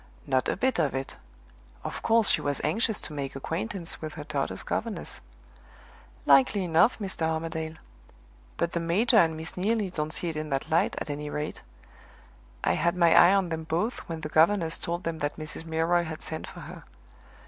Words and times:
"Not 0.25 0.49
a 0.49 0.57
bit 0.57 0.79
of 0.79 0.95
it! 0.95 1.15
Of 1.83 2.01
course 2.01 2.29
she 2.29 2.41
was 2.41 2.59
anxious 2.63 2.99
to 3.01 3.13
make 3.13 3.35
acquaintance 3.35 4.01
with 4.01 4.15
her 4.15 4.23
daughter's 4.23 4.63
governess." 4.63 5.21
"Likely 6.25 6.63
enough, 6.63 6.97
Mr. 6.97 7.21
Armadale. 7.27 7.75
But 8.57 8.71
the 8.71 8.79
major 8.79 9.17
and 9.17 9.37
Miss 9.37 9.55
Neelie 9.55 9.91
don't 9.91 10.11
see 10.11 10.29
it 10.29 10.35
in 10.35 10.49
that 10.49 10.71
light, 10.71 10.95
at 10.97 11.11
any 11.11 11.29
rate. 11.29 11.61
I 12.63 12.73
had 12.73 12.95
my 12.97 13.13
eye 13.13 13.35
on 13.35 13.49
them 13.49 13.63
both 13.63 13.99
when 14.09 14.21
the 14.21 14.29
governess 14.29 14.79
told 14.79 15.03
them 15.03 15.19
that 15.19 15.37
Mrs. 15.37 15.65
Milroy 15.65 16.05
had 16.05 16.23
sent 16.23 16.47
for 16.47 16.61
her. 16.61 16.83